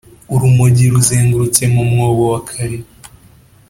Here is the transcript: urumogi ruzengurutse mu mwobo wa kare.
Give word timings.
urumogi 0.33 0.85
ruzengurutse 0.93 1.63
mu 1.73 1.81
mwobo 1.89 2.23
wa 2.33 2.39
kare. 2.49 2.77